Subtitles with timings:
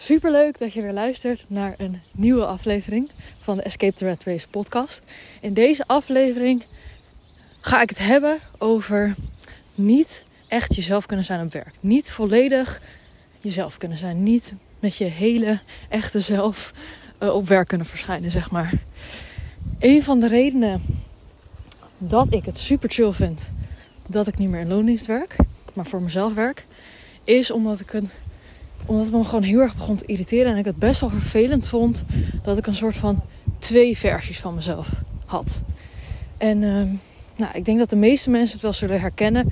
[0.00, 4.24] Super leuk dat je weer luistert naar een nieuwe aflevering van de Escape the Red
[4.24, 5.00] Race podcast.
[5.40, 6.64] In deze aflevering
[7.60, 9.14] ga ik het hebben over
[9.74, 11.72] niet echt jezelf kunnen zijn op werk.
[11.80, 12.80] Niet volledig
[13.40, 14.22] jezelf kunnen zijn.
[14.22, 16.72] Niet met je hele echte zelf
[17.22, 18.72] uh, op werk kunnen verschijnen, zeg maar.
[19.78, 20.82] Een van de redenen
[21.98, 23.50] dat ik het super chill vind
[24.06, 25.36] dat ik niet meer in loondienst werk,
[25.72, 26.66] maar voor mezelf werk,
[27.24, 28.10] is omdat ik een
[28.88, 30.52] omdat het me gewoon heel erg begon te irriteren.
[30.52, 32.04] En ik het best wel vervelend vond
[32.42, 33.22] dat ik een soort van
[33.58, 34.92] twee versies van mezelf
[35.24, 35.62] had.
[36.36, 36.82] En uh,
[37.36, 39.48] nou, ik denk dat de meeste mensen het wel zullen herkennen.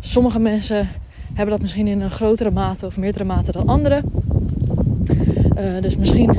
[0.00, 0.88] Sommige mensen
[1.34, 4.04] hebben dat misschien in een grotere mate of meerdere mate dan anderen.
[5.58, 6.36] Uh, dus misschien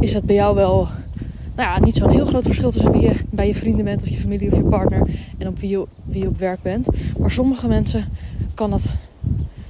[0.00, 0.88] is dat bij jou wel
[1.56, 4.08] nou ja, niet zo'n heel groot verschil tussen wie je bij je vrienden bent of
[4.08, 6.88] je familie of je partner en op wie wie je op werk bent.
[7.18, 8.04] Maar sommige mensen
[8.54, 8.94] kan dat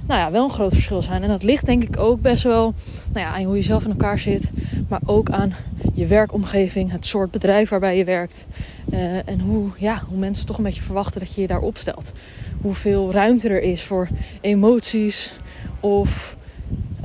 [0.05, 1.23] nou ja, wel een groot verschil zijn.
[1.23, 2.73] En dat ligt denk ik ook best wel
[3.13, 4.51] nou ja, aan hoe je zelf in elkaar zit.
[4.89, 5.53] Maar ook aan
[5.93, 8.45] je werkomgeving, het soort bedrijf waarbij je werkt.
[8.93, 12.11] Uh, en hoe, ja, hoe mensen toch een beetje verwachten dat je je daar opstelt.
[12.61, 14.07] Hoeveel ruimte er is voor
[14.41, 15.33] emoties
[15.79, 16.37] of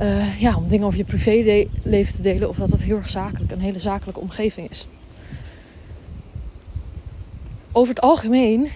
[0.01, 2.49] uh, ja, om dingen over je privéleven te delen.
[2.49, 4.87] Of dat het heel erg zakelijk, een hele zakelijke omgeving is.
[7.71, 8.67] Over het algemeen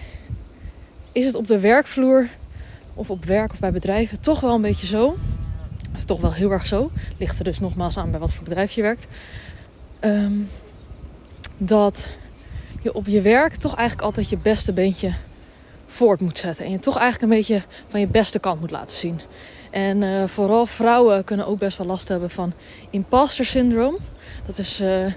[1.12, 2.28] is het op de werkvloer
[2.96, 5.16] of op werk of bij bedrijven toch wel een beetje zo.
[5.94, 6.90] Of toch wel heel erg zo.
[7.18, 9.06] Ligt er dus nogmaals aan bij wat voor bedrijf je werkt.
[10.00, 10.48] Um,
[11.58, 12.06] dat
[12.82, 15.12] je op je werk toch eigenlijk altijd je beste beentje
[15.86, 16.64] voort moet zetten.
[16.64, 19.20] En je toch eigenlijk een beetje van je beste kant moet laten zien.
[19.70, 22.52] En uh, vooral vrouwen kunnen ook best wel last hebben van
[22.90, 23.96] imposter syndroom.
[24.46, 25.12] Dat is, uh,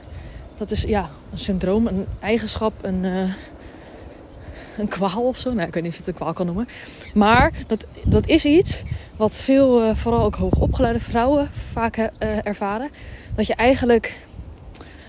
[0.58, 3.24] dat is ja, een syndroom, een eigenschap, een, uh,
[4.80, 5.54] een kwaal of zo.
[5.54, 6.68] Nou, ik weet niet of je het een kwaal kan noemen.
[7.14, 8.84] Maar dat, dat is iets
[9.16, 12.08] wat veel, uh, vooral ook hoogopgeleide vrouwen vaak uh,
[12.44, 12.90] ervaren.
[13.36, 14.18] Dat je eigenlijk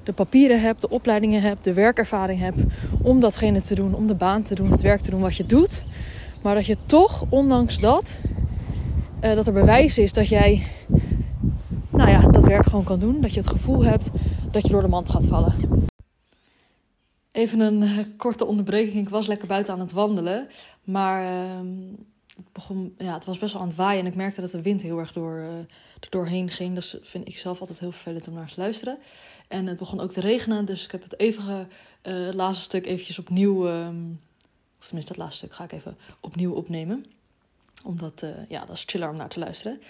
[0.05, 2.59] de papieren hebt, de opleidingen hebt, de werkervaring hebt
[3.03, 5.47] om datgene te doen, om de baan te doen, het werk te doen wat je
[5.47, 5.85] doet.
[6.43, 8.19] Maar dat je toch, ondanks dat,
[9.25, 10.63] uh, dat er bewijs is dat jij
[11.91, 13.21] nou ja, dat werk gewoon kan doen.
[13.21, 14.11] Dat je het gevoel hebt
[14.51, 15.55] dat je door de mand gaat vallen.
[17.33, 19.05] Even een uh, korte onderbreking.
[19.05, 20.49] Ik was lekker buiten aan het wandelen.
[20.85, 21.71] Maar uh,
[22.37, 24.01] het, begon, ja, het was best wel aan het waaien.
[24.01, 25.59] En ik merkte dat de wind heel erg door, uh,
[26.01, 26.75] er doorheen ging.
[26.75, 28.99] Dat vind ik zelf altijd heel vervelend om naar te luisteren.
[29.49, 30.65] En het begon ook te regenen.
[30.65, 31.67] Dus ik heb het eeuwige
[32.03, 33.69] uh, laatste stuk eventjes opnieuw...
[33.69, 34.21] Um,
[34.79, 37.05] of tenminste, dat laatste stuk ga ik even opnieuw opnemen.
[37.85, 39.81] Omdat, ja, dat is chiller om naar te luisteren.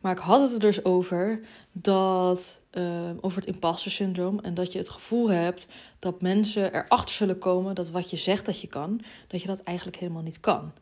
[0.00, 1.40] Maar ik had het er dus over
[1.72, 5.66] dat uh, over het imposter syndroom en dat je het gevoel hebt
[5.98, 9.60] dat mensen erachter zullen komen dat wat je zegt dat je kan, dat je dat
[9.60, 10.72] eigenlijk helemaal niet kan.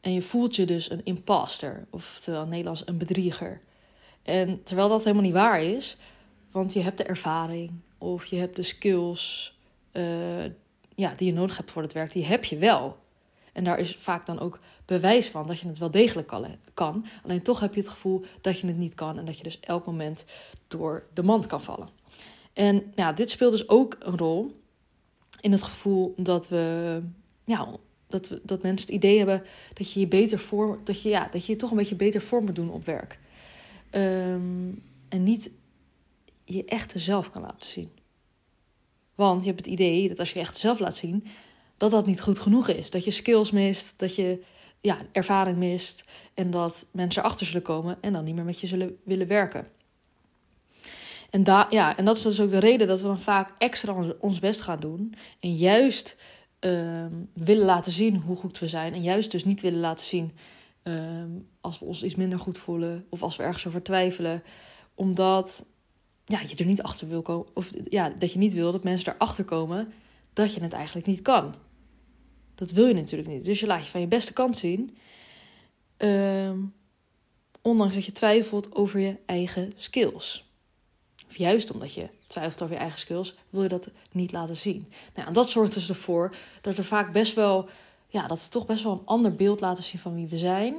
[0.00, 3.60] En je voelt je dus een imposter, oftewel in Nederlands een bedrieger.
[4.22, 5.96] En terwijl dat helemaal niet waar is,
[6.52, 9.54] want je hebt de ervaring of je hebt de skills
[9.92, 10.44] uh,
[10.94, 12.96] ja, die je nodig hebt voor het werk, die heb je wel.
[13.56, 16.32] En daar is vaak dan ook bewijs van dat je het wel degelijk
[16.74, 17.04] kan.
[17.22, 19.60] Alleen toch heb je het gevoel dat je het niet kan en dat je dus
[19.60, 20.24] elk moment
[20.68, 21.88] door de mand kan vallen.
[22.52, 24.60] En ja, dit speelt dus ook een rol
[25.40, 27.02] in het gevoel dat we,
[27.44, 27.68] ja,
[28.08, 29.42] dat, we, dat mensen het idee hebben
[29.74, 32.22] dat je je beter voor, dat je, ja, dat je je toch een beetje beter
[32.22, 33.18] voor moet doen op werk.
[33.90, 35.50] Um, en niet
[36.44, 37.90] je echte zelf kan laten zien.
[39.14, 41.26] Want je hebt het idee dat als je je echt zelf laat zien,
[41.76, 42.90] dat dat niet goed genoeg is.
[42.90, 44.42] Dat je skills mist, dat je
[44.80, 46.04] ja, ervaring mist
[46.34, 49.66] en dat mensen erachter zullen komen en dan niet meer met je zullen willen werken.
[51.30, 54.14] En, da ja, en dat is dus ook de reden dat we dan vaak extra
[54.20, 56.16] ons best gaan doen en juist
[56.60, 60.32] uh, willen laten zien hoe goed we zijn en juist dus niet willen laten zien
[60.82, 60.94] uh,
[61.60, 64.42] als we ons iets minder goed voelen of als we ergens over twijfelen,
[64.94, 65.66] omdat
[66.24, 69.14] ja, je er niet achter wil komen of ja, dat je niet wil dat mensen
[69.14, 69.92] erachter komen
[70.32, 71.54] dat je het eigenlijk niet kan.
[72.56, 73.44] Dat wil je natuurlijk niet.
[73.44, 74.96] Dus je laat je van je beste kant zien.
[75.98, 76.74] Um,
[77.60, 80.44] ondanks dat je twijfelt over je eigen skills.
[81.28, 84.92] Of juist omdat je twijfelt over je eigen skills, wil je dat niet laten zien.
[85.14, 87.68] Nou, en dat zorgt dus ervoor dat er vaak best wel,
[88.08, 90.74] ja, dat we toch best wel een ander beeld laten zien van wie we zijn.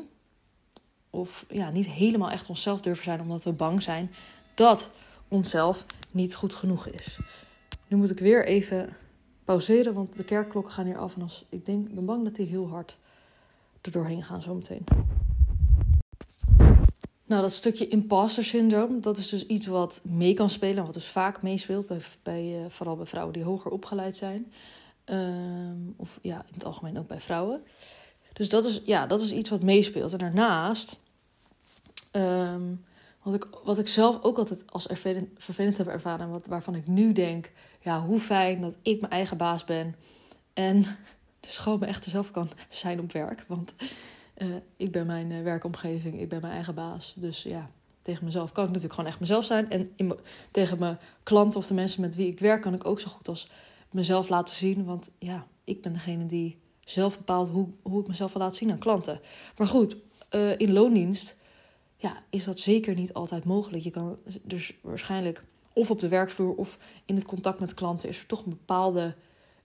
[1.10, 4.12] Of ja, niet helemaal echt onszelf durven zijn, omdat we bang zijn
[4.54, 4.92] dat
[5.28, 7.18] onszelf niet goed genoeg is.
[7.88, 8.96] Nu moet ik weer even
[9.48, 11.16] pauzeren, want de kerkklokken gaan hier af.
[11.16, 12.98] En als, ik denk, ik ben bang dat die heel hard
[13.82, 14.84] er doorheen gaan zometeen.
[17.26, 20.84] Nou, dat stukje imposter syndroom, dat is dus iets wat mee kan spelen.
[20.84, 24.52] Wat dus vaak meespeelt, bij, bij, uh, vooral bij vrouwen die hoger opgeleid zijn.
[25.06, 27.64] Um, of ja, in het algemeen ook bij vrouwen.
[28.34, 30.12] Dus dat is, ja, dat is iets wat meespeelt.
[30.12, 31.00] En daarnaast,
[32.12, 32.86] um,
[33.22, 36.26] wat ik, wat ik zelf ook altijd als vervelend, vervelend heb ervaren.
[36.26, 37.52] En wat, waarvan ik nu denk,
[37.88, 39.95] ja, hoe fijn dat ik mijn eigen baas ben.
[40.54, 40.86] En
[41.39, 43.45] dus gewoon mijn echte zelf kan zijn op werk.
[43.48, 43.75] Want
[44.38, 47.13] uh, ik ben mijn uh, werkomgeving, ik ben mijn eigen baas.
[47.18, 47.69] Dus ja,
[48.01, 49.69] tegen mezelf kan ik natuurlijk gewoon echt mezelf zijn.
[49.69, 50.19] En in,
[50.51, 53.28] tegen mijn klanten of de mensen met wie ik werk kan ik ook zo goed
[53.28, 53.50] als
[53.92, 54.86] mezelf laten zien.
[54.86, 58.72] Want ja, ik ben degene die zelf bepaalt hoe, hoe ik mezelf wil laten zien
[58.72, 59.22] aan klanten.
[59.57, 59.95] Maar goed,
[60.36, 61.38] uh, in loondienst
[61.98, 63.84] ja, is dat zeker niet altijd mogelijk.
[63.84, 65.44] Je kan dus waarschijnlijk
[65.77, 69.15] of op de werkvloer of in het contact met klanten is er toch een bepaalde.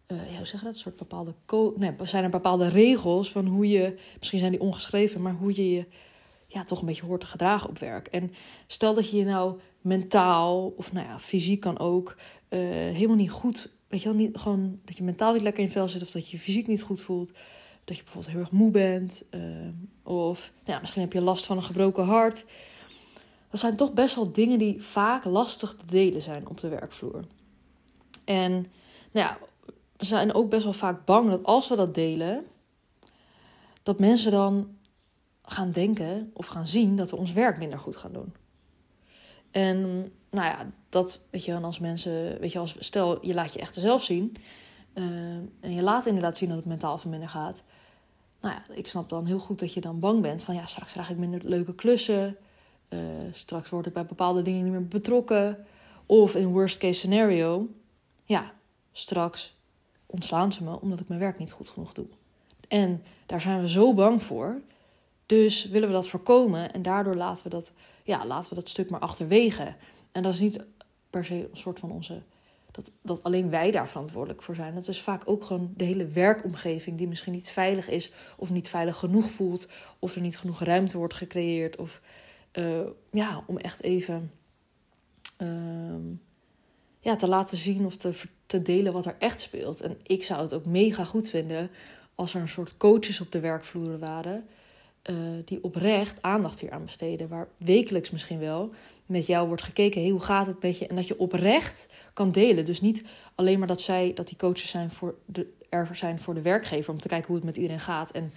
[0.06, 0.74] Uh, ja, hoe zeg je dat?
[0.74, 1.34] Een soort bepaalde.
[1.76, 3.98] Nee, zijn er bepaalde regels van hoe je.
[4.18, 5.86] Misschien zijn die ongeschreven, maar hoe je je
[6.46, 8.06] ja, toch een beetje hoort te gedragen op werk.
[8.06, 8.32] En
[8.66, 12.16] stel dat je je nou mentaal of nou ja, fysiek kan ook
[12.48, 13.70] uh, helemaal niet goed.
[13.88, 16.30] Weet je wel, niet, gewoon dat je mentaal niet lekker in vel zit of dat
[16.30, 17.32] je je fysiek niet goed voelt.
[17.84, 19.24] Dat je bijvoorbeeld heel erg moe bent.
[19.30, 19.40] Uh,
[20.02, 22.44] of nou ja, misschien heb je last van een gebroken hart.
[23.52, 27.24] Dat zijn toch best wel dingen die vaak lastig te delen zijn op de werkvloer.
[28.24, 28.52] En
[29.10, 29.38] nou ja,
[29.96, 32.44] we zijn ook best wel vaak bang dat als we dat delen,
[33.82, 34.76] dat mensen dan
[35.42, 38.34] gaan denken of gaan zien dat we ons werk minder goed gaan doen.
[39.50, 39.80] En
[40.30, 43.74] nou ja, dat weet je, als mensen, weet je, als stel je laat je echt
[43.74, 44.36] zelf zien
[44.94, 45.04] uh,
[45.60, 47.62] en je laat inderdaad zien dat het mentaal van minder gaat.
[48.40, 50.92] Nou ja, ik snap dan heel goed dat je dan bang bent van ja, straks
[50.92, 52.36] krijg ik minder leuke klussen.
[52.92, 52.98] Uh,
[53.32, 55.66] straks word ik bij bepaalde dingen niet meer betrokken.
[56.06, 57.68] Of in worst case scenario,
[58.24, 58.52] ja,
[58.92, 59.56] straks
[60.06, 62.06] ontslaan ze me omdat ik mijn werk niet goed genoeg doe.
[62.68, 64.60] En daar zijn we zo bang voor.
[65.26, 67.72] Dus willen we dat voorkomen en daardoor laten we dat,
[68.04, 69.74] ja, laten we dat stuk maar achterwege.
[70.12, 70.64] En dat is niet
[71.10, 72.22] per se een soort van onze.
[72.70, 74.74] Dat, dat alleen wij daar verantwoordelijk voor zijn.
[74.74, 78.68] Dat is vaak ook gewoon de hele werkomgeving die misschien niet veilig is of niet
[78.68, 79.68] veilig genoeg voelt.
[79.98, 81.76] Of er niet genoeg ruimte wordt gecreëerd.
[81.76, 82.00] Of
[82.52, 84.32] uh, ja, om echt even
[85.38, 86.18] uh,
[87.00, 88.12] ja, te laten zien of te,
[88.46, 89.80] te delen wat er echt speelt.
[89.80, 91.70] En ik zou het ook mega goed vinden
[92.14, 94.46] als er een soort coaches op de werkvloer waren
[95.10, 97.28] uh, die oprecht aandacht hier aan besteden.
[97.28, 98.70] Waar wekelijks misschien wel
[99.06, 100.00] met jou wordt gekeken.
[100.00, 100.86] Hey, hoe gaat het met je?
[100.86, 102.64] En dat je oprecht kan delen.
[102.64, 106.34] Dus niet alleen maar dat zij, dat die coaches zijn voor de, er zijn voor
[106.34, 106.92] de werkgever.
[106.92, 108.10] Om te kijken hoe het met iedereen gaat.
[108.10, 108.32] En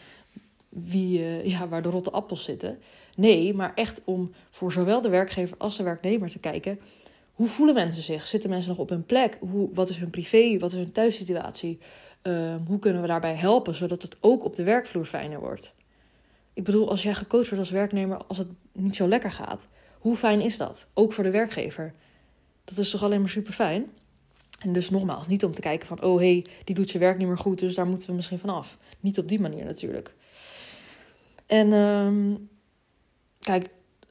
[0.83, 2.79] wie, uh, ja, waar de rotte appels zitten.
[3.15, 6.79] Nee, maar echt om voor zowel de werkgever als de werknemer te kijken.
[7.33, 8.27] Hoe voelen mensen zich?
[8.27, 9.37] Zitten mensen nog op hun plek?
[9.39, 10.57] Hoe, wat is hun privé?
[10.59, 11.79] Wat is hun thuissituatie?
[12.23, 15.73] Uh, hoe kunnen we daarbij helpen zodat het ook op de werkvloer fijner wordt?
[16.53, 19.67] Ik bedoel, als jij gecoacht wordt als werknemer als het niet zo lekker gaat,
[19.99, 20.87] hoe fijn is dat?
[20.93, 21.93] Ook voor de werkgever.
[22.63, 23.85] Dat is toch alleen maar super fijn?
[24.59, 27.17] En dus nogmaals, niet om te kijken van, oh hé, hey, die doet zijn werk
[27.17, 28.77] niet meer goed, dus daar moeten we misschien van af.
[28.99, 30.13] Niet op die manier natuurlijk.
[31.45, 32.49] En um,
[33.39, 33.69] kijk,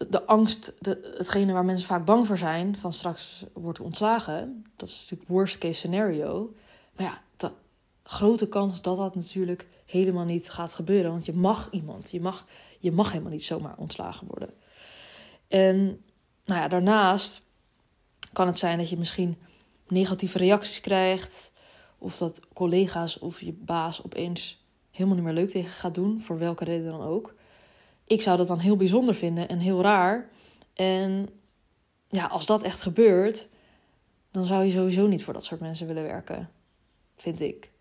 [0.09, 4.89] de angst, de, hetgene waar mensen vaak bang voor zijn, van straks wordt ontslagen, dat
[4.89, 6.55] is natuurlijk worst case scenario.
[6.97, 7.53] Maar ja, dat,
[8.03, 11.11] grote kans dat dat natuurlijk helemaal niet gaat gebeuren.
[11.11, 12.47] Want je mag iemand, je mag,
[12.79, 14.55] je mag helemaal niet zomaar ontslagen worden.
[15.49, 15.77] En
[16.45, 17.43] nou ja, daarnaast
[18.33, 19.37] kan het zijn dat je misschien
[19.89, 21.53] negatieve reacties krijgt.
[21.99, 24.63] Of dat collega's of je baas opeens
[24.94, 26.20] helemaal niet meer leuk tegen gaat doen.
[26.20, 27.35] Voor welke reden dan ook.
[28.06, 30.29] Ik zou dat dan heel bijzonder vinden en heel raar.
[30.75, 31.29] En
[32.08, 33.49] ja, als dat echt gebeurt,
[34.30, 36.50] dan zou je sowieso niet voor dat soort mensen willen werken.
[37.16, 37.73] Vind ik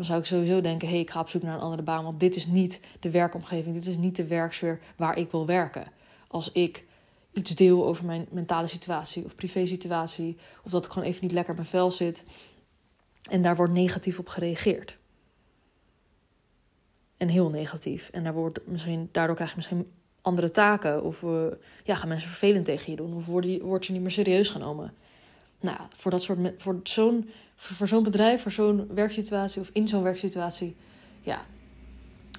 [0.00, 2.04] dan zou ik sowieso denken: hé, hey, ik ga op zoek naar een andere baan.
[2.04, 5.92] Want dit is niet de werkomgeving, dit is niet de werksfeer waar ik wil werken.
[6.28, 6.84] Als ik
[7.32, 11.50] iets deel over mijn mentale situatie of privé-situatie, of dat ik gewoon even niet lekker
[11.50, 12.24] in mijn vel zit
[13.30, 14.98] en daar wordt negatief op gereageerd.
[17.20, 18.08] En heel negatief.
[18.08, 21.04] En daar wordt misschien, daardoor krijg je misschien andere taken.
[21.04, 21.46] Of uh,
[21.84, 23.14] ja, gaan mensen vervelend tegen je doen.
[23.14, 24.92] Of word je, word je niet meer serieus genomen.
[25.60, 30.02] Nou, voor, dat soort, voor zo'n voor, zo'n bedrijf, voor zo'n werksituatie of in zo'n
[30.02, 30.76] werksituatie,
[31.20, 31.46] ja,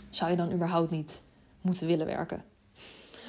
[0.09, 1.23] zou je dan überhaupt niet
[1.61, 2.43] moeten willen werken.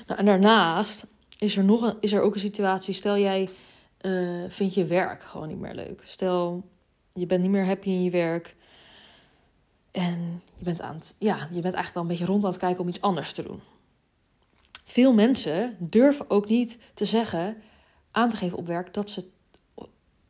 [0.06, 1.06] Nou, en daarnaast
[1.38, 3.48] is er, nog een, is er ook een situatie, stel jij
[4.00, 6.02] uh, vindt je werk gewoon niet meer leuk.
[6.04, 6.62] Stel,
[7.12, 8.54] je bent niet meer happy in je werk.
[9.92, 12.58] En je bent, aan het, ja, je bent eigenlijk wel een beetje rond aan het
[12.60, 13.60] kijken om iets anders te doen.
[14.84, 17.56] Veel mensen durven ook niet te zeggen,
[18.10, 19.30] aan te geven op werk, dat ze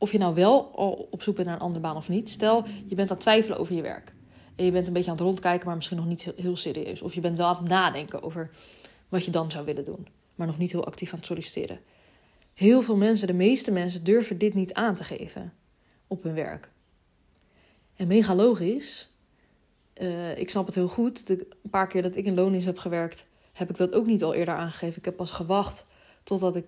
[0.02, 2.30] of je nou wel al op zoek bent naar een andere baan of niet.
[2.30, 4.14] Stel, je bent aan het twijfelen over je werk.
[4.56, 7.02] En je bent een beetje aan het rondkijken, maar misschien nog niet heel, serieus.
[7.02, 8.50] Of je bent wel aan het nadenken over
[9.08, 10.08] wat je dan zou willen doen.
[10.34, 11.80] Maar nog niet heel actief aan het solliciteren.
[12.54, 15.52] Heel veel mensen, de meeste mensen, durven dit niet aan te geven
[16.06, 16.70] op hun werk.
[17.96, 19.08] En mega logisch.
[20.00, 21.26] Uh, ik snap het heel goed.
[21.26, 24.22] De, een paar keer dat ik in loondienst heb gewerkt, heb ik dat ook niet
[24.22, 24.98] al eerder aangegeven.
[24.98, 25.86] Ik heb pas gewacht
[26.24, 26.66] Totdat ik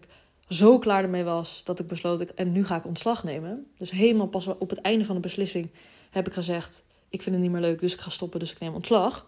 [0.48, 3.66] zo klaar ermee was dat ik besloot, ik, en nu ga ik ontslag nemen.
[3.76, 5.70] Dus helemaal pas op het einde van de beslissing
[6.10, 8.58] heb ik gezegd, ik vind het niet meer leuk, dus ik ga stoppen, dus ik
[8.58, 9.24] neem ontslag.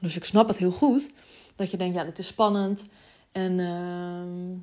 [0.00, 1.10] Dus ik snap het heel goed
[1.56, 2.86] dat je denkt, ja, dit is spannend
[3.32, 4.56] en uh,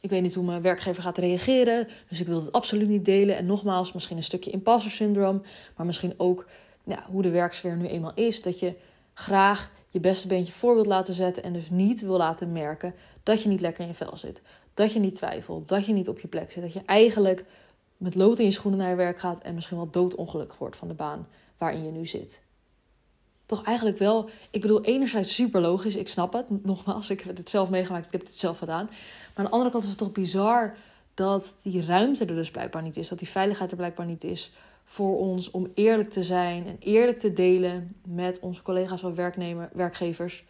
[0.00, 3.36] ik weet niet hoe mijn werkgever gaat reageren, dus ik wil het absoluut niet delen.
[3.36, 5.42] En nogmaals, misschien een stukje imposter syndroom,
[5.76, 6.46] maar misschien ook
[6.86, 8.74] ja, hoe de werksfeer nu eenmaal is, dat je
[9.14, 13.42] graag je beste beentje voor wilt laten zetten en dus niet wil laten merken dat
[13.42, 14.42] je niet lekker in je vel zit.
[14.74, 16.62] Dat je niet twijfelt, dat je niet op je plek zit.
[16.62, 17.44] Dat je eigenlijk
[17.96, 20.88] met lood in je schoenen naar je werk gaat en misschien wel doodongelukkig wordt van
[20.88, 21.28] de baan
[21.58, 22.42] waarin je nu zit.
[23.46, 26.64] Toch eigenlijk wel, ik bedoel, enerzijds super logisch, ik snap het.
[26.64, 28.84] Nogmaals, ik heb het zelf meegemaakt, ik heb het zelf gedaan.
[28.84, 30.76] Maar aan de andere kant is het toch bizar
[31.14, 33.08] dat die ruimte er dus blijkbaar niet is.
[33.08, 34.52] Dat die veiligheid er blijkbaar niet is
[34.88, 39.70] voor ons om eerlijk te zijn en eerlijk te delen met onze collega's of werknemer,
[39.72, 40.44] werkgevers.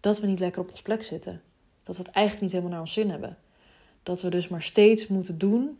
[0.00, 1.42] Dat we niet lekker op ons plek zitten.
[1.82, 3.38] Dat we het eigenlijk niet helemaal naar ons zin hebben.
[4.02, 5.78] Dat we dus maar steeds moeten doen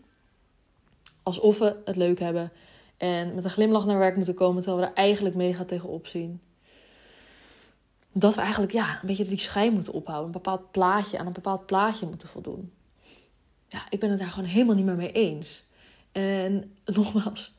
[1.23, 2.52] alsof we het leuk hebben.
[2.97, 6.40] En met een glimlach naar werk moeten komen terwijl we er eigenlijk mega tegenop zien.
[8.12, 10.26] Dat we eigenlijk ja, een beetje die schijn moeten ophouden.
[10.26, 12.73] Een bepaald plaatje, aan een bepaald plaatje moeten voldoen.
[13.69, 15.64] Ja, ik ben het daar gewoon helemaal niet meer mee eens.
[16.12, 17.52] En nogmaals,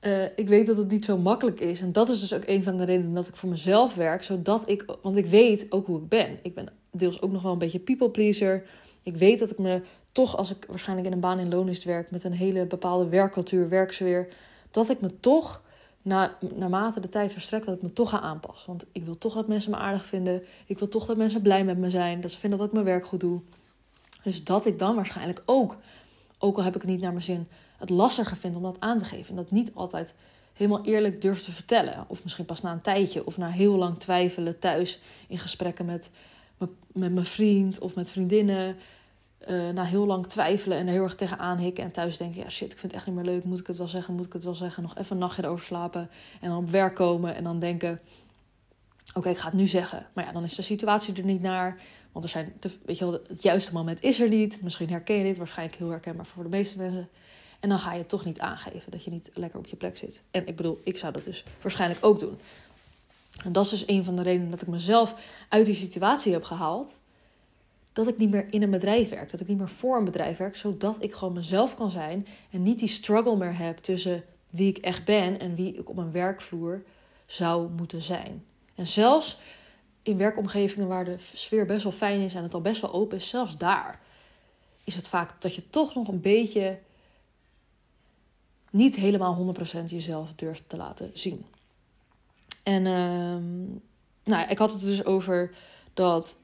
[0.00, 1.80] uh, ik weet dat het niet zo makkelijk is.
[1.80, 4.22] En dat is dus ook een van de redenen dat ik voor mezelf werk.
[4.22, 6.38] Zodat ik, want ik weet ook hoe ik ben.
[6.42, 8.64] Ik ben deels ook nog wel een beetje people pleaser.
[9.02, 9.82] Ik weet dat ik me
[10.12, 13.68] toch, als ik waarschijnlijk in een baan in loondienst werk met een hele bepaalde werkcultuur,
[13.68, 14.28] werksfeer,
[14.70, 15.62] dat ik me toch,
[16.02, 18.66] na, naarmate de tijd verstrekt, dat ik me toch ga aanpassen.
[18.66, 20.42] Want ik wil toch dat mensen me aardig vinden.
[20.66, 22.20] Ik wil toch dat mensen blij met me zijn.
[22.20, 23.40] Dat ze vinden dat ik mijn werk goed doe.
[24.22, 25.76] Dus dat ik dan waarschijnlijk ook,
[26.38, 28.98] ook al heb ik het niet naar mijn zin, het lastiger vind om dat aan
[28.98, 29.30] te geven.
[29.30, 30.14] En dat niet altijd
[30.52, 32.04] helemaal eerlijk durf te vertellen.
[32.08, 36.10] Of misschien pas na een tijdje of na heel lang twijfelen thuis in gesprekken met,
[36.92, 38.76] met mijn vriend of met vriendinnen.
[39.48, 41.84] Uh, na heel lang twijfelen en er heel erg tegenaan hikken.
[41.84, 43.44] En thuis denken, ja shit, ik vind het echt niet meer leuk.
[43.44, 44.14] Moet ik het wel zeggen?
[44.14, 44.82] Moet ik het wel zeggen?
[44.82, 46.10] Nog even een nachtje erover slapen.
[46.40, 48.00] En dan op werk komen en dan denken...
[49.14, 50.06] Oké, ik ga het nu zeggen.
[50.12, 51.80] Maar ja, dan is de situatie er niet naar.
[52.12, 54.62] Want er zijn te, weet je wel, het juiste moment is er niet.
[54.62, 57.08] Misschien herken je dit, waarschijnlijk heel herkenbaar voor de meeste mensen.
[57.60, 60.22] En dan ga je toch niet aangeven dat je niet lekker op je plek zit.
[60.30, 62.38] En ik bedoel, ik zou dat dus waarschijnlijk ook doen.
[63.44, 65.14] En dat is dus een van de redenen dat ik mezelf
[65.48, 66.96] uit die situatie heb gehaald.
[67.92, 69.30] Dat ik niet meer in een bedrijf werk.
[69.30, 70.56] Dat ik niet meer voor een bedrijf werk.
[70.56, 72.26] Zodat ik gewoon mezelf kan zijn.
[72.50, 75.96] En niet die struggle meer heb tussen wie ik echt ben en wie ik op
[75.96, 76.82] een werkvloer
[77.26, 78.44] zou moeten zijn.
[78.74, 79.38] En zelfs
[80.02, 83.16] in werkomgevingen waar de sfeer best wel fijn is en het al best wel open
[83.16, 84.00] is, zelfs daar
[84.84, 86.78] is het vaak dat je toch nog een beetje
[88.70, 91.44] niet helemaal 100% jezelf durft te laten zien.
[92.62, 93.36] En uh,
[94.24, 95.54] nou, ik had het dus over
[95.94, 96.38] dat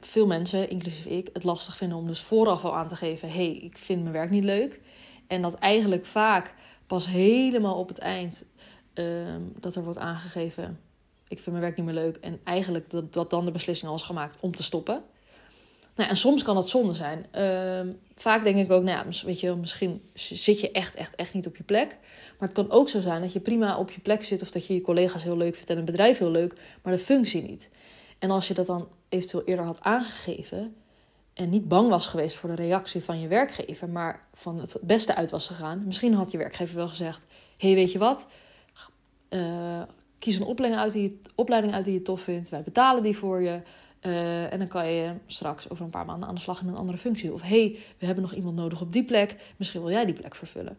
[0.00, 3.56] veel mensen, inclusief ik, het lastig vinden om dus vooraf al aan te geven: hey,
[3.56, 4.80] ik vind mijn werk niet leuk.
[5.26, 6.54] En dat eigenlijk vaak
[6.86, 8.44] pas helemaal op het eind
[8.94, 10.80] uh, dat er wordt aangegeven:
[11.28, 12.16] ik vind mijn werk niet meer leuk.
[12.16, 15.02] En eigenlijk dat, dat dan de beslissing al is gemaakt om te stoppen.
[15.94, 17.26] Nou, en soms kan dat zonde zijn.
[17.34, 21.34] Uh, vaak denk ik ook, nou ja, weet je, misschien zit je echt, echt, echt
[21.34, 21.98] niet op je plek.
[22.38, 24.66] Maar het kan ook zo zijn dat je prima op je plek zit of dat
[24.66, 27.70] je je collega's heel leuk vindt en een bedrijf heel leuk, maar de functie niet.
[28.18, 30.74] En als je dat dan eventueel eerder had aangegeven
[31.34, 35.14] en niet bang was geweest voor de reactie van je werkgever, maar van het beste
[35.14, 37.24] uit was gegaan, misschien had je werkgever wel gezegd:
[37.56, 38.26] hey, weet je wat?
[39.30, 39.82] Uh,
[40.18, 42.48] kies een opleiding uit, die je, opleiding uit die je tof vindt.
[42.48, 43.62] Wij betalen die voor je.
[44.02, 46.74] Uh, en dan kan je straks over een paar maanden aan de slag in een
[46.74, 47.32] andere functie.
[47.32, 49.36] Of hey, we hebben nog iemand nodig op die plek.
[49.56, 50.78] Misschien wil jij die plek vervullen.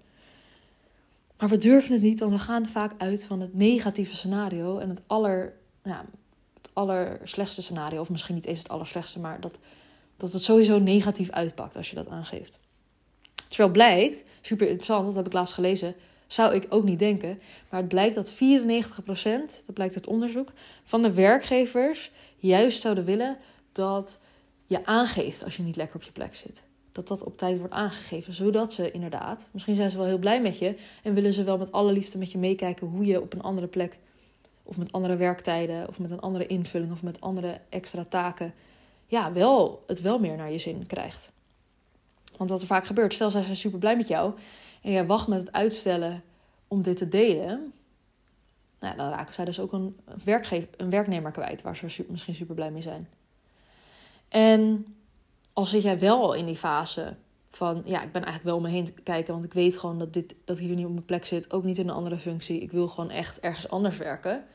[1.38, 4.78] Maar we durven het niet, want we gaan vaak uit van het negatieve scenario.
[4.78, 5.54] En het, aller,
[5.84, 6.06] ja,
[6.62, 8.00] het allerslechtste scenario.
[8.00, 9.58] Of misschien niet eens het allerslechtste, maar dat,
[10.18, 12.60] dat het sowieso negatief uitpakt als je dat aangeeft.
[13.48, 15.96] Terwijl blijkt, super interessant, dat heb ik laatst gelezen.
[16.30, 17.42] Zou ik ook niet denken.
[17.70, 18.36] Maar het blijkt dat 94%,
[19.66, 20.52] dat blijkt uit onderzoek,
[20.84, 23.38] van de werkgevers juist zouden willen
[23.72, 24.20] dat
[24.68, 26.62] je aangeeft als je niet lekker op je plek zit.
[26.92, 30.42] Dat dat op tijd wordt aangegeven, zodat ze inderdaad, misschien zijn ze wel heel blij
[30.42, 33.34] met je en willen ze wel met alle liefde met je meekijken hoe je op
[33.34, 33.98] een andere plek,
[34.64, 38.54] of met andere werktijden, of met een andere invulling, of met andere extra taken,
[39.08, 41.32] ja, wel, het wel meer naar je zin krijgt.
[42.38, 44.34] Want wat er vaak gebeurt, stel zij zijn super blij met jou
[44.82, 46.24] en jij wacht met het uitstellen
[46.68, 47.74] om dit te delen,
[48.80, 50.00] nou, dan raken zij dus ook een,
[50.78, 53.08] een werknemer kwijt waar ze misschien super blij mee zijn.
[54.28, 54.86] En
[55.54, 57.16] al zit jij wel in die fase
[57.50, 60.00] van ja, ik ben eigenlijk wel om me heen te kijken, want ik weet gewoon
[60.00, 62.60] dat, dit, dat hier niet op mijn plek zit, ook niet in een andere functie.
[62.60, 64.46] Ik wil gewoon echt ergens anders werken.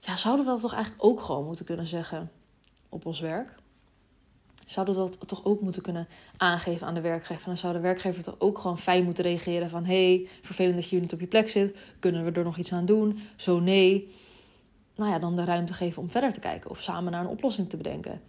[0.00, 2.30] Ja, zouden we dat toch eigenlijk ook gewoon moeten kunnen zeggen
[2.88, 3.54] op ons werk?
[4.66, 7.42] Zouden dat toch ook moeten kunnen aangeven aan de werkgever.
[7.42, 9.84] En dan zou de werkgever toch ook gewoon fijn moeten reageren van...
[9.84, 11.76] hey, vervelend dat je hier niet op je plek zit.
[11.98, 13.18] Kunnen we er nog iets aan doen?
[13.36, 14.08] Zo nee.
[14.94, 16.70] Nou ja, dan de ruimte geven om verder te kijken.
[16.70, 18.20] Of samen naar een oplossing te bedenken.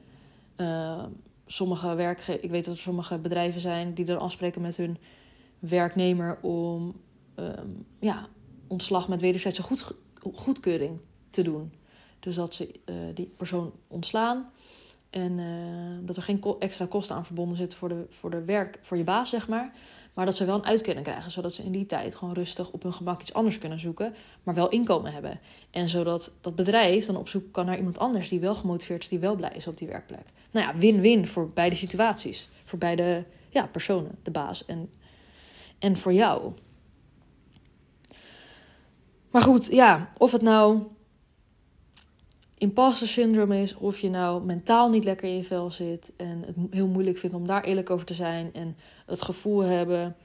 [0.58, 1.03] Uh,
[1.46, 4.98] sommige werkge ik weet dat er sommige bedrijven zijn die dan afspreken met hun
[5.60, 6.38] werknemer...
[6.41, 6.96] om
[7.36, 8.27] um, ja,
[8.67, 9.91] ontslag met wederzijdse goed,
[10.34, 11.74] goedkeuring te doen.
[12.20, 14.51] Dus dat ze uh, die persoon ontslaan
[15.09, 18.79] en uh, dat er geen extra kosten aan verbonden zitten voor, de, voor, de werk,
[18.81, 19.71] voor je baas, zeg maar.
[20.13, 22.83] Maar dat ze wel een uitkering krijgen, zodat ze in die tijd gewoon rustig op
[22.83, 25.39] hun gemak iets anders kunnen zoeken, maar wel inkomen hebben.
[25.71, 29.09] En zodat dat bedrijf dan op zoek kan naar iemand anders die wel gemotiveerd is,
[29.09, 30.27] die wel blij is op die werkplek.
[30.51, 32.49] Nou ja, win-win voor beide situaties.
[32.63, 34.89] Voor beide ja, personen, de baas en,
[35.79, 36.51] en voor jou.
[39.31, 40.81] Maar goed, ja, of het nou
[42.57, 46.55] imposter syndrome is, of je nou mentaal niet lekker in je vel zit en het
[46.71, 50.15] heel moeilijk vindt om daar eerlijk over te zijn en het gevoel hebben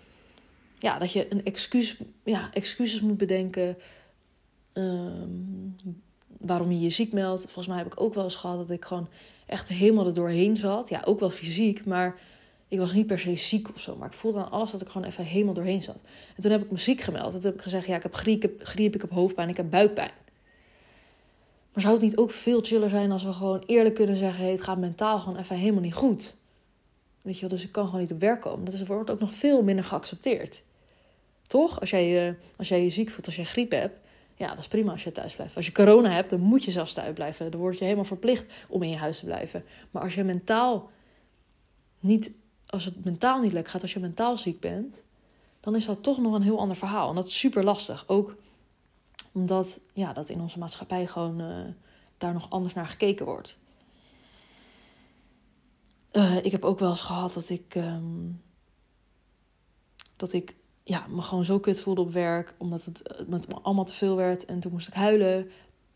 [0.79, 3.77] ja, dat je een excuus, ja, excuses moet bedenken
[4.73, 5.77] um,
[6.39, 7.43] waarom je je ziek meldt.
[7.43, 9.09] Volgens mij heb ik ook wel eens gehad dat ik gewoon
[9.47, 10.89] echt helemaal er doorheen zat.
[10.89, 12.19] Ja, ook wel fysiek, maar
[12.69, 13.97] ik was niet per se ziek of zo.
[13.97, 15.99] Maar ik voelde aan alles dat ik gewoon even helemaal doorheen zat.
[16.37, 17.33] En toen heb ik me ziek gemeld.
[17.33, 20.11] Toen heb ik gezegd, ja, ik heb griep, griep ik heb hoofdpijn, ik heb buikpijn.
[21.73, 24.53] Maar zou het niet ook veel chiller zijn als we gewoon eerlijk kunnen zeggen: hey,
[24.53, 26.35] het gaat mentaal gewoon even helemaal niet goed?
[27.23, 28.65] Weet je wel, dus ik kan gewoon niet op werk komen.
[28.65, 30.63] Dat is wordt ook nog veel minder geaccepteerd.
[31.47, 31.81] Toch?
[31.81, 33.99] Als jij, je, als jij je ziek voelt, als jij griep hebt,
[34.37, 35.57] ja, dat is prima als je thuis blijft.
[35.57, 37.51] Als je corona hebt, dan moet je zelfs thuis blijven.
[37.51, 39.65] Dan word je helemaal verplicht om in je huis te blijven.
[39.91, 40.91] Maar als je mentaal
[42.01, 42.33] niet,
[42.67, 45.05] als het mentaal niet lekker gaat, als je mentaal ziek bent,
[45.61, 47.09] dan is dat toch nog een heel ander verhaal.
[47.09, 48.05] En dat is super lastig.
[48.07, 48.37] Ook
[49.33, 51.57] omdat ja, dat in onze maatschappij gewoon uh,
[52.19, 53.57] daar nog anders naar gekeken wordt.
[56.13, 57.75] Uh, ik heb ook wel eens gehad dat ik.
[57.75, 58.43] Um,
[60.17, 62.55] dat ik ja, me gewoon zo kut voelde op werk.
[62.59, 64.45] Omdat het, het me allemaal te veel werd.
[64.45, 65.51] En toen moest ik huilen.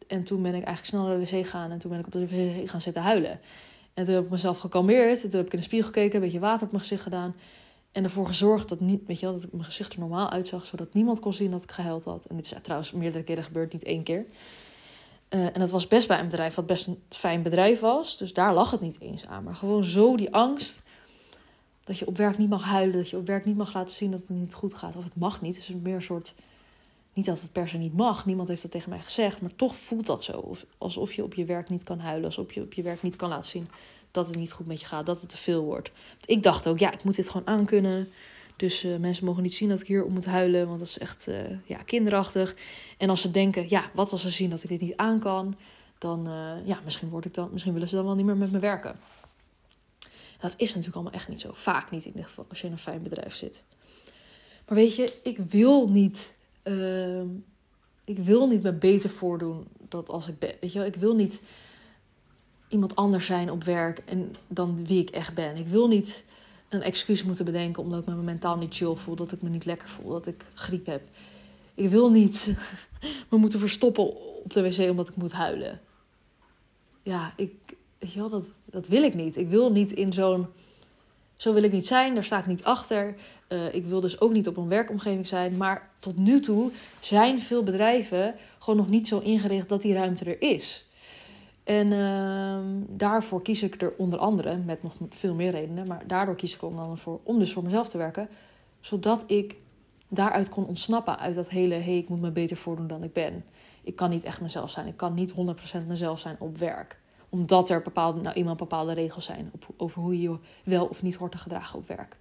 [0.06, 1.70] En toen ben ik eigenlijk snel naar de wc gegaan.
[1.70, 3.40] En toen ben ik op de wc gaan zitten huilen.
[3.94, 5.22] En toen heb ik mezelf gekalmeerd.
[5.22, 6.14] En toen heb ik in de spiegel gekeken.
[6.14, 7.34] Een beetje water op mijn gezicht gedaan.
[7.96, 10.94] En ervoor gezorgd dat, niet, weet je wel, dat mijn gezicht er normaal uitzag, zodat
[10.94, 12.24] niemand kon zien dat ik gehuild had.
[12.24, 14.26] En dit is trouwens meerdere keren gebeurd, niet één keer.
[15.30, 18.16] Uh, en dat was best bij een bedrijf wat best een fijn bedrijf was.
[18.16, 19.44] Dus daar lag het niet eens aan.
[19.44, 20.80] Maar gewoon zo die angst
[21.85, 22.96] dat je op werk niet mag huilen.
[22.96, 24.96] Dat je op werk niet mag laten zien dat het niet goed gaat.
[24.96, 25.56] Of het mag niet.
[25.56, 26.35] Het is meer een soort...
[27.12, 28.26] Niet dat het per se niet mag.
[28.26, 29.40] Niemand heeft dat tegen mij gezegd.
[29.40, 30.56] Maar toch voelt dat zo.
[30.78, 32.24] Alsof je op je werk niet kan huilen.
[32.24, 33.66] Alsof je op je werk niet kan laten zien
[34.16, 35.90] dat het niet goed met je gaat, dat het te veel wordt.
[36.24, 38.09] Ik dacht ook, ja, ik moet dit gewoon aankunnen.
[38.57, 40.98] Dus uh, mensen mogen niet zien dat ik hier om moet huilen, want dat is
[40.98, 42.55] echt uh, ja, kinderachtig.
[42.98, 45.57] En als ze denken, ja, wat als ze zien dat ik dit niet aan kan,
[45.98, 48.52] dan, uh, ja, misschien, word ik dan, misschien willen ze dan wel niet meer met
[48.52, 48.96] me werken.
[50.40, 51.50] Dat is natuurlijk allemaal echt niet zo.
[51.52, 53.64] Vaak niet in ieder geval, als je in een fijn bedrijf zit.
[54.68, 57.26] Maar weet je, ik wil niet, ehm,
[58.05, 60.55] ik wil niet me beter voordoen dat als ik ben.
[60.61, 61.40] Weet je wel, ik wil niet
[62.68, 65.57] iemand anders zijn op werk en dan wie ik echt ben.
[65.57, 66.24] Ik wil niet
[66.68, 69.64] een excuus moeten bedenken omdat ik me mentaal niet chill voel, dat ik me niet
[69.64, 71.02] lekker voel, dat ik griep heb.
[71.74, 72.55] Ik wil niet
[73.31, 74.05] me moeten verstoppen
[74.44, 75.81] op de wc omdat ik moet huilen.
[77.02, 77.52] Ja, ik,
[77.98, 79.37] weet dat, dat wil ik niet.
[79.37, 80.46] Ik wil niet in zo'n.
[81.35, 83.14] Zo wil ik niet zijn, daar sta ik niet achter.
[83.48, 85.57] Uh, ik wil dus ook niet op een werkomgeving zijn.
[85.57, 90.24] Maar tot nu toe zijn veel bedrijven gewoon nog niet zo ingericht dat die ruimte
[90.24, 90.86] er is.
[91.66, 96.35] En uh, daarvoor kies ik er onder andere, met nog veel meer redenen, maar daardoor
[96.35, 98.29] kies ik er onder andere voor om dus voor mezelf te werken,
[98.81, 99.57] zodat ik
[100.09, 103.44] daaruit kon ontsnappen uit dat hele, hey, ik moet me beter voordoen dan ik ben.
[103.83, 104.87] Ik kan niet echt mezelf zijn.
[104.87, 105.35] Ik kan niet 100%
[105.87, 106.98] mezelf zijn op werk.
[107.29, 111.14] Omdat er bepaalde, nou eenmaal bepaalde regels zijn over hoe je je wel of niet
[111.14, 112.16] hoort te gedragen op werk.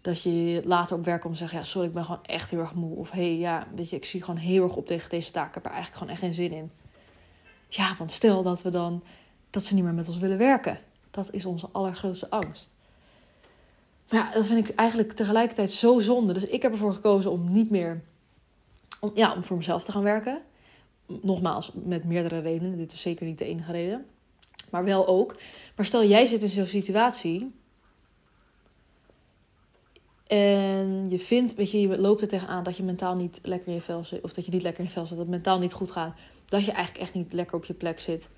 [0.00, 2.60] Dat je later op werk komt en zegt, ja, sorry, ik ben gewoon echt heel
[2.60, 2.96] erg moe.
[2.96, 5.48] Of hey, ja, weet je, ik zie gewoon heel erg op tegen deze taak.
[5.48, 6.70] Ik heb er eigenlijk gewoon echt geen zin in.
[7.76, 9.02] Ja, want stel dat we dan
[9.50, 10.78] dat ze niet meer met ons willen werken.
[11.10, 12.70] Dat is onze allergrootste angst.
[14.10, 16.32] Maar ja, dat vind ik eigenlijk tegelijkertijd zo zonde.
[16.32, 18.02] Dus ik heb ervoor gekozen om niet meer
[19.00, 20.42] om, ja, om voor mezelf te gaan werken.
[21.06, 22.76] Nogmaals, met meerdere redenen.
[22.76, 24.06] Dit is zeker niet de enige reden.
[24.70, 25.36] Maar wel ook.
[25.76, 27.54] Maar stel jij zit in zo'n situatie.
[30.26, 33.74] En je vindt, weet je, je loopt er tegenaan dat je mentaal niet lekker in
[33.74, 34.22] je vel zit.
[34.22, 35.16] Of dat je niet lekker in je vel zit.
[35.16, 36.14] Dat het mentaal niet goed gaat
[36.48, 38.28] dat je eigenlijk echt niet lekker op je plek zit.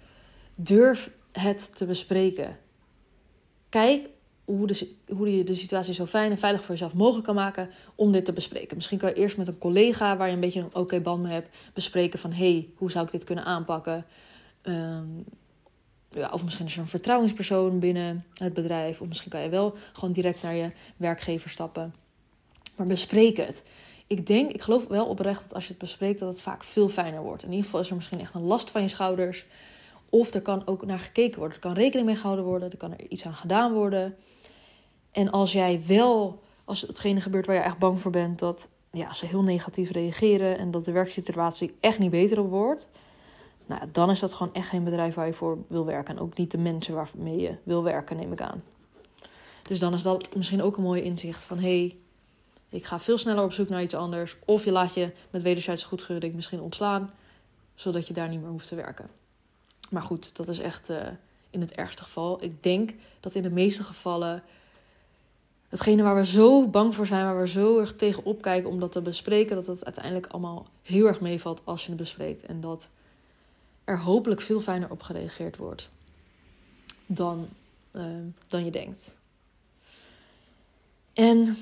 [0.59, 2.59] Durf het te bespreken.
[3.69, 4.09] Kijk
[4.45, 7.71] hoe, de, hoe je de situatie zo fijn en veilig voor jezelf mogelijk kan maken
[7.95, 8.77] om dit te bespreken.
[8.77, 11.33] Misschien kan je eerst met een collega waar je een beetje een oké band mee
[11.33, 14.07] hebt bespreken van hey, hoe zou ik dit kunnen aanpakken?
[14.63, 15.25] Um,
[16.11, 19.01] ja, of misschien is er een vertrouwenspersoon binnen het bedrijf.
[19.01, 21.95] Of misschien kan je wel gewoon direct naar je werkgever stappen.
[22.77, 23.63] Maar bespreek het.
[24.09, 26.89] Ik denk, ik geloof wel oprecht dat als je het bespreekt, dat het vaak veel
[26.89, 27.43] fijner wordt.
[27.43, 29.47] In ieder geval is er misschien echt een last van je schouders.
[30.11, 31.57] Of er kan ook naar gekeken worden.
[31.57, 32.71] Er kan rekening mee gehouden worden.
[32.71, 34.17] Er kan er iets aan gedaan worden.
[35.11, 39.13] En als jij wel, als hetgene gebeurt waar je echt bang voor bent, dat ja,
[39.13, 42.89] ze heel negatief reageren en dat de werksituatie echt niet beter op wordt,
[43.67, 46.17] nou, dan is dat gewoon echt geen bedrijf waar je voor wil werken.
[46.17, 48.63] En ook niet de mensen waarmee je wil werken, neem ik aan.
[49.63, 51.97] Dus dan is dat misschien ook een mooie inzicht van hé, hey,
[52.69, 54.37] ik ga veel sneller op zoek naar iets anders.
[54.45, 57.11] Of je laat je met wederzijdse goedkeuring misschien ontslaan,
[57.75, 59.11] zodat je daar niet meer hoeft te werken.
[59.91, 61.07] Maar goed, dat is echt uh,
[61.51, 62.43] in het ergste geval.
[62.43, 64.43] Ik denk dat in de meeste gevallen
[65.69, 68.93] hetgene waar we zo bang voor zijn, waar we zo erg tegen opkijken om dat
[68.93, 72.47] te bespreken, dat het uiteindelijk allemaal heel erg meevalt als je het bespreekt.
[72.47, 72.89] En dat
[73.85, 75.91] er hopelijk veel fijner op gereageerd wordt
[77.07, 77.49] dan,
[77.93, 78.05] uh,
[78.47, 79.19] dan je denkt.
[81.13, 81.57] En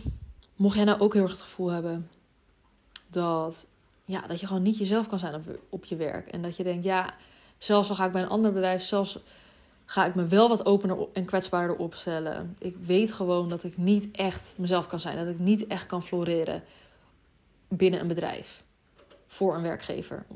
[0.57, 2.11] mocht jij nou ook heel erg het gevoel hebben
[3.07, 3.67] dat,
[4.05, 6.29] ja, dat je gewoon niet jezelf kan zijn op, op je werk.
[6.29, 7.15] En dat je denkt, ja,
[7.59, 9.19] zelfs al ga ik bij een ander bedrijf, zelfs
[9.85, 12.57] ga ik me wel wat opener en kwetsbaarder opstellen.
[12.59, 15.17] Ik weet gewoon dat ik niet echt mezelf kan zijn.
[15.17, 16.63] Dat ik niet echt kan floreren
[17.69, 18.65] binnen een bedrijf.
[19.27, 20.27] Voor een werkgever.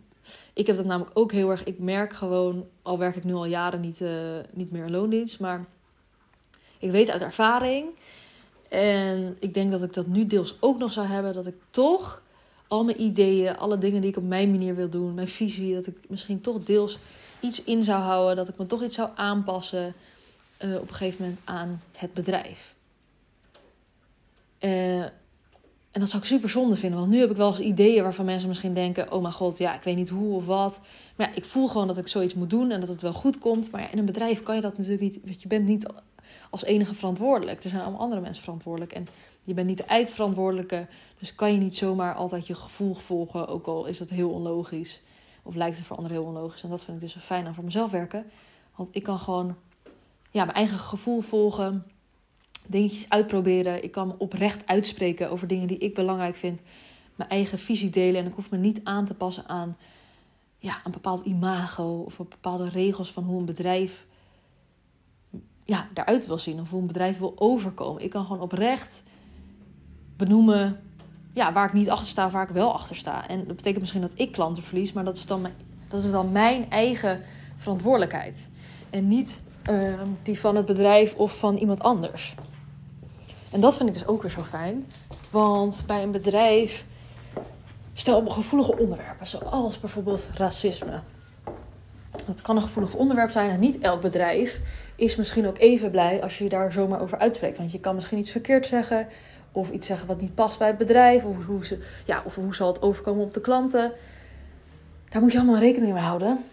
[0.53, 1.65] Ik heb dat namelijk ook heel erg.
[1.65, 5.41] Ik merk gewoon, al werk ik nu al jaren niet, uh, niet meer in loondienst.
[5.41, 5.65] Maar
[6.79, 7.89] ik weet uit ervaring.
[8.71, 11.35] En ik denk dat ik dat nu deels ook nog zou hebben.
[11.35, 12.23] Dat ik toch
[12.69, 15.87] al mijn ideeën, alle dingen die ik op mijn manier wil doen, mijn visie, dat
[15.87, 16.99] ik misschien toch deels
[17.41, 19.95] iets in zou houden, dat ik me toch iets zou aanpassen
[20.65, 22.75] uh, op een gegeven moment aan het bedrijf.
[24.61, 25.03] Uh,
[25.91, 28.25] en dat zou ik super zonde vinden, want nu heb ik wel eens ideeën waarvan
[28.25, 30.81] mensen misschien denken: oh mijn god, ja, ik weet niet hoe of wat.
[31.17, 33.39] Maar ja, ik voel gewoon dat ik zoiets moet doen en dat het wel goed
[33.39, 33.71] komt.
[33.71, 35.87] Maar ja, in een bedrijf kan je dat natuurlijk niet, want je bent niet
[36.51, 37.65] als enige verantwoordelijk.
[37.65, 39.09] Er zijn allemaal andere mensen verantwoordelijk en
[39.43, 40.87] je bent niet de eindverantwoordelijke.
[41.19, 45.03] Dus kan je niet zomaar altijd je gevoel volgen, ook al is dat heel onlogisch.
[45.43, 46.63] Of lijkt het voor anderen heel onlogisch.
[46.63, 48.25] En dat vind ik dus fijn aan voor mezelf werken.
[48.77, 49.57] Want ik kan gewoon
[50.31, 51.87] ja, mijn eigen gevoel volgen.
[52.67, 53.85] Dingetjes uitproberen.
[53.85, 56.61] Ik kan me oprecht uitspreken over dingen die ik belangrijk vind.
[57.15, 58.21] Mijn eigen visie delen.
[58.21, 59.77] En ik hoef me niet aan te passen aan
[60.59, 62.03] ja, een bepaald imago.
[62.07, 64.07] Of bepaalde regels van hoe een bedrijf
[65.71, 66.61] ja, daaruit wil zien.
[66.61, 68.03] Of hoe een bedrijf wil overkomen.
[68.03, 69.03] Ik kan gewoon oprecht
[70.17, 70.81] benoemen
[71.33, 73.29] ja, waar ik niet achter sta, waar ik wel achter sta.
[73.29, 75.55] En dat betekent misschien dat ik klanten verlies, maar dat is dan mijn,
[75.89, 77.23] dat is dan mijn eigen
[77.57, 78.49] verantwoordelijkheid.
[78.91, 82.35] En niet uh, die van het bedrijf of van iemand anders.
[83.51, 84.87] En dat vind ik dus ook weer zo fijn.
[85.31, 86.85] Want bij een bedrijf,
[87.93, 91.01] stel op gevoelige onderwerpen, zoals bijvoorbeeld racisme.
[92.27, 94.61] Dat kan een gevoelig onderwerp zijn en niet elk bedrijf
[95.01, 97.59] is misschien ook even blij als je daar zomaar over uitspreekt.
[97.59, 99.09] Want je kan misschien iets verkeerd zeggen
[99.53, 101.25] of iets zeggen wat niet past bij het bedrijf.
[101.25, 103.93] Of hoe, ze, ja, of hoe zal het overkomen op de klanten.
[105.09, 106.45] Daar moet je allemaal rekening mee houden.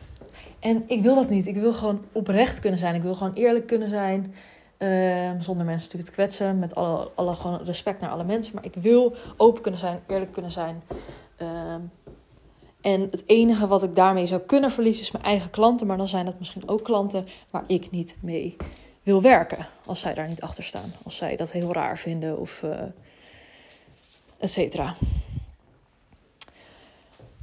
[0.59, 1.45] En ik wil dat niet.
[1.45, 2.95] Ik wil gewoon oprecht kunnen zijn.
[2.95, 4.33] Ik wil gewoon eerlijk kunnen zijn.
[4.77, 6.59] Ehm, zonder mensen natuurlijk te kwetsen.
[6.59, 8.55] Met alle, alle gewoon respect naar alle mensen.
[8.55, 10.83] Maar ik wil open kunnen zijn, eerlijk kunnen zijn.
[11.37, 11.81] Ehm,
[12.87, 15.87] en het enige wat ik daarmee zou kunnen verliezen is mijn eigen klanten.
[15.87, 18.55] Maar dan zijn dat misschien ook klanten waar ik niet mee
[19.03, 19.67] wil werken.
[19.85, 20.91] Als zij daar niet achter staan.
[21.03, 22.71] Als zij dat heel raar vinden of uh,
[24.37, 24.95] et cetera.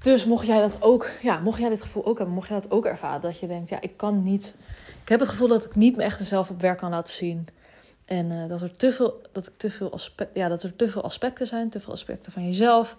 [0.03, 2.71] Dus mocht jij dat ook, ja, mocht jij dit gevoel ook hebben, mocht jij dat
[2.71, 4.55] ook ervaren, dat je denkt, ja, ik kan niet,
[5.03, 7.47] ik heb het gevoel dat ik niet mijn echte zelf op werk kan laten zien.
[8.05, 10.89] En uh, dat, er te veel, dat, ik te veel aspect, ja, dat er te
[10.89, 12.97] veel aspecten zijn, te veel aspecten van jezelf,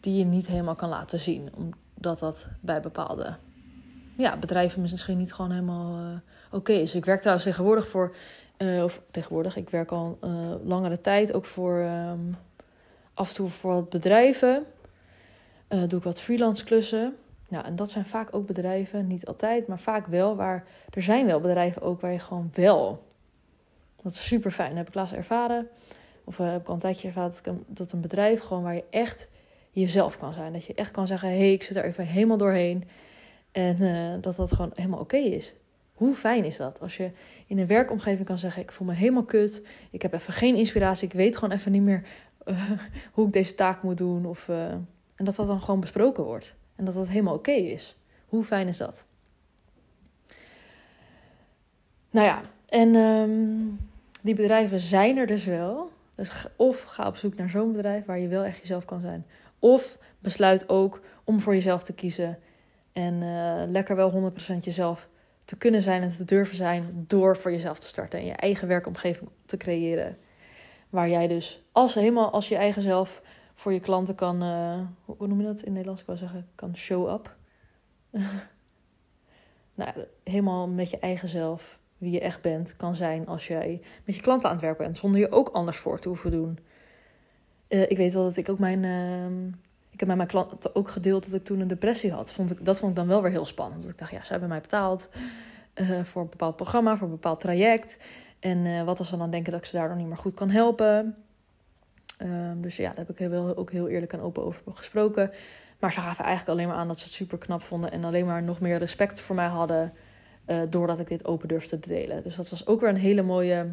[0.00, 1.50] die je niet helemaal kan laten zien.
[1.54, 3.36] Omdat dat bij bepaalde
[4.16, 6.18] ja, bedrijven misschien niet gewoon helemaal uh,
[6.50, 6.94] oké is.
[6.94, 8.14] Ik werk trouwens tegenwoordig voor,
[8.58, 10.30] uh, of tegenwoordig, ik werk al uh,
[10.64, 12.36] langere tijd ook voor um,
[13.14, 14.64] af en toe voor wat bedrijven.
[15.68, 17.16] doe ik wat freelance klussen.
[17.48, 20.36] Nou, en dat zijn vaak ook bedrijven, niet altijd, maar vaak wel.
[20.36, 23.08] Waar, er zijn wel bedrijven ook waar je gewoon wel.
[24.02, 24.76] Dat is super fijn.
[24.76, 25.68] Heb ik laatst ervaren.
[26.24, 29.28] Of heb ik al een tijdje ervaren dat, dat een bedrijf gewoon waar je echt
[29.70, 30.52] jezelf kan zijn.
[30.52, 32.88] Dat je echt kan zeggen: hé, hey, ik zit er even helemaal doorheen.
[33.52, 35.54] En uh, dat dat gewoon helemaal oké is.
[35.94, 36.80] Hoe fijn is dat?
[36.80, 37.10] Als je
[37.46, 39.62] in een werkomgeving kan zeggen: Ik voel me helemaal kut.
[39.90, 41.08] Ik heb even geen inspiratie.
[41.08, 42.02] Ik weet gewoon even niet meer
[42.44, 42.70] uh,
[43.12, 44.26] hoe ik deze taak moet doen.
[44.26, 44.64] Of, uh,
[45.14, 46.54] en dat dat dan gewoon besproken wordt.
[46.76, 47.96] En dat dat helemaal oké is.
[48.26, 49.04] Hoe fijn is dat?
[52.10, 53.78] Nou ja, en um,
[54.20, 55.90] die bedrijven zijn er dus wel.
[56.14, 59.26] Dus of ga op zoek naar zo'n bedrijf waar je wel echt jezelf kan zijn.
[59.60, 62.38] Of besluit ook om voor jezelf te kiezen
[62.92, 65.08] en uh, lekker wel 100% jezelf
[65.44, 68.68] te kunnen zijn en te durven zijn door voor jezelf te starten en je eigen
[68.68, 70.18] werkomgeving te creëren.
[70.88, 73.22] Waar jij dus als helemaal als je eigen zelf
[73.54, 76.00] voor je klanten kan, uh, hoe noem je dat in Nederlands?
[76.00, 77.36] Ik wil zeggen, kan show up.
[79.74, 79.90] nou,
[80.24, 84.22] helemaal met je eigen zelf, wie je echt bent, kan zijn als jij met je
[84.22, 86.58] klanten aan het werk bent, zonder je ook anders voor te hoeven doen.
[87.70, 88.82] Uh, ik weet wel dat ik ook mijn.
[88.82, 89.46] Uh,
[89.90, 92.32] ik heb met mijn klanten ook gedeeld dat ik toen een depressie had.
[92.32, 93.80] Vond ik, dat vond ik dan wel weer heel spannend.
[93.80, 95.08] Want ik dacht, ja, ze hebben mij betaald
[95.74, 97.96] uh, voor een bepaald programma, voor een bepaald traject.
[98.38, 100.50] En wat als ze dan denken dat ik ze daar nog niet meer goed kan
[100.50, 101.16] helpen?
[102.18, 105.30] Ehm, dus ja, daar heb ik wel ook heel eerlijk en open over gesproken.
[105.78, 108.26] Maar ze gaven eigenlijk alleen maar aan dat ze het super knap vonden en alleen
[108.26, 109.92] maar nog meer respect voor mij hadden.
[110.68, 112.22] Doordat ik dit open durfde te delen.
[112.22, 113.72] Dus dat was ook weer een hele mooie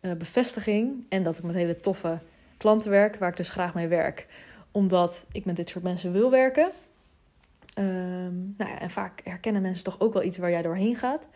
[0.00, 1.06] bevestiging.
[1.08, 2.18] En dat ik met hele toffe
[2.58, 4.26] klanten werk, waar ik dus graag mee werk.
[4.70, 6.70] Omdat ik met dit soort mensen wil werken.
[7.78, 11.28] Um, nou ja, en vaak herkennen mensen toch ook wel iets waar jij doorheen gaat.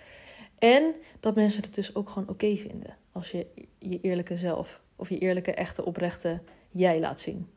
[0.59, 2.97] En dat mensen het dus ook gewoon oké vinden.
[3.13, 3.47] Als je
[3.79, 7.49] je eerlijke zelf of je eerlijke, echte, oprechte jij laat zien.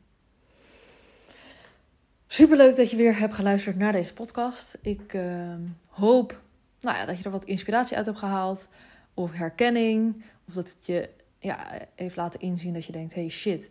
[2.26, 4.78] Superleuk dat je weer hebt geluisterd naar deze podcast.
[4.80, 6.40] Ik ehm, hoop
[6.80, 8.68] nou ja, dat je er wat inspiratie uit hebt gehaald.
[9.14, 10.24] Of herkenning.
[10.48, 11.10] Of dat het je
[11.46, 13.70] ja, heeft laten inzien dat je denkt: hey shit,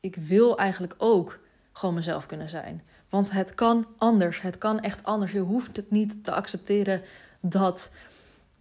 [0.00, 1.40] ik wil eigenlijk ook
[1.72, 2.82] gewoon mezelf kunnen zijn.
[3.08, 4.40] Want het kan anders.
[4.40, 5.32] Het kan echt anders.
[5.32, 7.02] Je hoeft het niet te accepteren
[7.40, 7.90] dat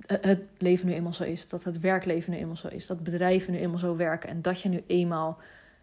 [0.06, 1.50] het leven nu eenmaal zo is.
[1.50, 2.88] Dat het werkleven nu eenmaal zo is.
[2.88, 4.30] Dat bedrijven nu eenmaal zo werken.
[4.30, 5.38] En dat je nu eenmaal,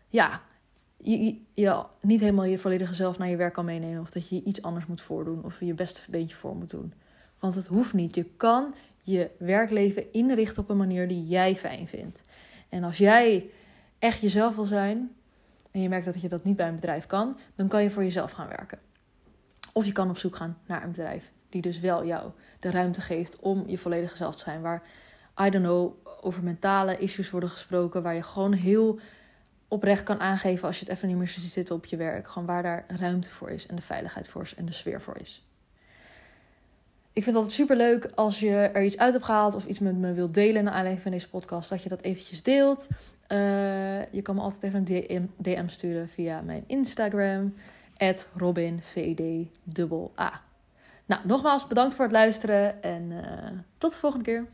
[0.08, 0.42] ja,
[0.96, 1.38] je,
[2.00, 4.00] niet helemaal je volledige zelf naar je werk kan meenemen.
[4.00, 5.44] Of dat je iets anders moet voordoen.
[5.44, 6.92] Of je beste beentje voor moet doen.
[7.38, 8.14] Want het hoeft niet.
[8.14, 12.22] Je kan je werkleven inrichten op een manier die jij fijn vindt.
[12.72, 13.50] En als jij
[13.98, 15.14] echt jezelf wil zijn.
[15.70, 17.38] En je merkt dat je dat niet bij een bedrijf kan.
[17.54, 18.78] Dan kan je voor jezelf gaan werken.
[19.72, 23.00] Of je kan op zoek gaan naar een bedrijf die dus wel jou de ruimte
[23.00, 24.60] geeft om je volledige zelf te zijn.
[24.60, 24.82] Waar,
[25.40, 28.02] I don't know, over mentale issues worden gesproken.
[28.02, 28.98] Waar je gewoon heel
[29.68, 32.28] oprecht kan aangeven als je het even niet meer ziet zitten op je werk.
[32.28, 35.18] Gewoon waar daar ruimte voor is en de veiligheid voor is en de sfeer voor
[35.18, 35.46] is.
[37.14, 39.78] Ik vind het altijd super leuk als je er iets uit hebt gehaald of iets
[39.78, 42.88] met me wilt delen naar aanleiding van deze podcast, dat je dat eventjes deelt.
[43.28, 47.54] Uh, je kan me altijd even een DM, DM sturen via mijn Instagram,
[48.36, 49.46] RobinVD.
[51.06, 53.22] Nou, nogmaals bedankt voor het luisteren en uh,
[53.78, 54.46] tot de volgende keer.